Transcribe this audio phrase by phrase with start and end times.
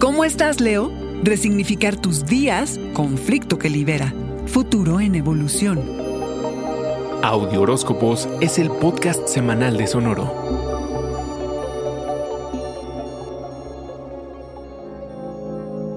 [0.00, 0.90] ¿Cómo estás, Leo?
[1.22, 4.14] Resignificar tus días, conflicto que libera.
[4.46, 5.78] Futuro en evolución.
[7.22, 10.32] Audio Horóscopos es el podcast semanal de Sonoro.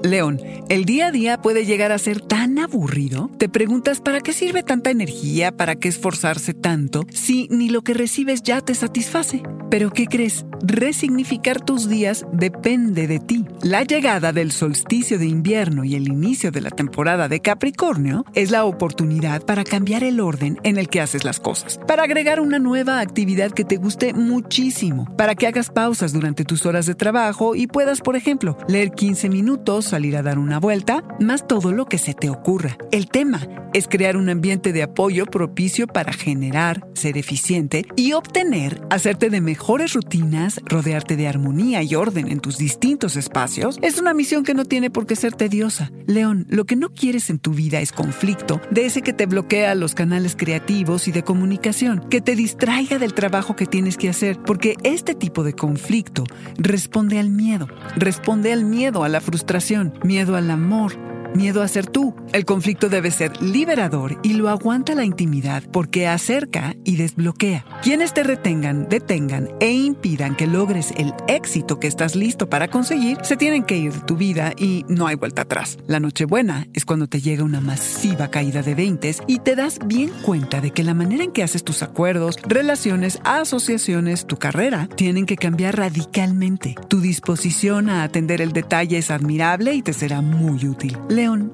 [0.03, 3.31] León, el día a día puede llegar a ser tan aburrido.
[3.37, 7.93] Te preguntas para qué sirve tanta energía, para qué esforzarse tanto, si ni lo que
[7.93, 9.43] recibes ya te satisface.
[9.69, 10.45] Pero ¿qué crees?
[10.65, 13.45] Resignificar tus días depende de ti.
[13.63, 18.49] La llegada del solsticio de invierno y el inicio de la temporada de Capricornio es
[18.49, 22.59] la oportunidad para cambiar el orden en el que haces las cosas, para agregar una
[22.59, 27.55] nueva actividad que te guste muchísimo, para que hagas pausas durante tus horas de trabajo
[27.55, 31.87] y puedas, por ejemplo, leer 15 minutos, salir a dar una vuelta, más todo lo
[31.87, 32.77] que se te ocurra.
[32.89, 33.41] El tema
[33.73, 39.41] es crear un ambiente de apoyo propicio para generar, ser eficiente y obtener, hacerte de
[39.41, 43.77] mejores rutinas, rodearte de armonía y orden en tus distintos espacios.
[43.81, 45.91] Es una misión que no tiene por qué ser tediosa.
[46.07, 49.75] León, lo que no quieres en tu vida es conflicto, de ese que te bloquea
[49.75, 54.39] los canales creativos y de comunicación, que te distraiga del trabajo que tienes que hacer,
[54.45, 56.23] porque este tipo de conflicto
[56.57, 60.97] responde al miedo, responde al miedo, a la frustración miedo al amor,
[61.35, 62.15] miedo a ser tú.
[62.33, 67.65] El conflicto debe ser liberador y lo aguanta la intimidad porque acerca y desbloquea.
[67.83, 73.17] Quienes te retengan, detengan e impidan que logres el éxito que estás listo para conseguir,
[73.23, 75.77] se tienen que ir de tu vida y no hay vuelta atrás.
[75.85, 80.11] La Nochebuena es cuando te llega una masiva caída de veintes y te das bien
[80.25, 85.25] cuenta de que la manera en que haces tus acuerdos, relaciones, asociaciones, tu carrera, tienen
[85.25, 86.75] que cambiar radicalmente.
[86.87, 90.97] Tu disposición a atender el detalle es admirable y te será muy útil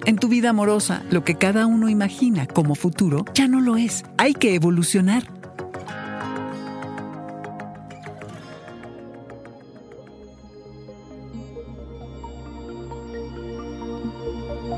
[0.06, 4.04] en tu vida amorosa, lo que cada uno imagina como futuro ya no lo es.
[4.18, 5.39] Hay que evolucionar.